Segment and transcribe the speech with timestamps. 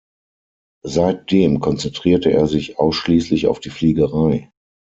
[0.87, 4.51] Seitdem konzentrierte er sich ausschließlich auf die Fliegerei.